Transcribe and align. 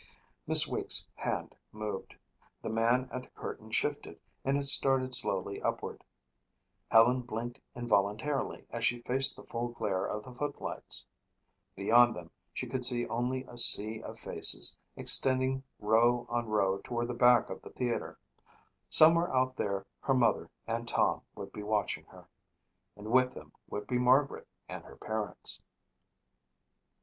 Miss 0.47 0.67
Weeks' 0.67 1.05
hand 1.13 1.53
moved. 1.71 2.15
The 2.63 2.71
man 2.71 3.07
at 3.11 3.21
the 3.21 3.29
curtain 3.29 3.69
shifted 3.69 4.19
and 4.43 4.57
it 4.57 4.63
started 4.63 5.13
slowly 5.13 5.61
upward. 5.61 6.03
Helen 6.89 7.21
blinked 7.21 7.59
involuntarily 7.75 8.65
as 8.71 8.83
she 8.83 9.03
faced 9.03 9.35
the 9.35 9.43
full 9.43 9.67
glare 9.67 10.03
of 10.03 10.23
the 10.23 10.33
footlights. 10.33 11.05
Beyond 11.75 12.15
them 12.15 12.31
she 12.51 12.65
could 12.65 12.83
see 12.83 13.05
only 13.09 13.43
a 13.43 13.59
sea 13.59 14.01
of 14.01 14.17
faces, 14.17 14.75
extending 14.95 15.61
row 15.77 16.25
on 16.29 16.47
row 16.47 16.79
toward 16.79 17.07
the 17.07 17.13
back 17.13 17.51
of 17.51 17.61
the 17.61 17.69
theater. 17.69 18.17
Somewhere 18.89 19.31
out 19.31 19.55
there 19.55 19.85
her 19.99 20.15
mother 20.15 20.49
and 20.65 20.87
Tom 20.87 21.21
would 21.35 21.53
be 21.53 21.61
watching 21.61 22.05
her. 22.05 22.27
And 22.95 23.11
with 23.11 23.35
them 23.35 23.51
would 23.69 23.85
be 23.85 23.99
Margaret 23.99 24.47
and 24.67 24.83
her 24.83 24.95
parents. 24.97 25.61